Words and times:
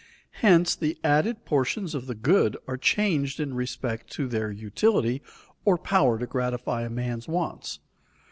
Hence, 0.41 0.73
the 0.73 0.97
added 1.03 1.45
portions 1.45 1.93
of 1.93 2.07
the 2.07 2.15
good 2.15 2.57
are 2.67 2.75
changed 2.75 3.39
in 3.39 3.53
respect 3.53 4.09
to 4.13 4.27
their 4.27 4.49
utility 4.49 5.21
or 5.63 5.77
power 5.77 6.17
to 6.17 6.25
gratify 6.25 6.81
a 6.81 6.89
man's 6.89 7.27
wants. 7.27 7.77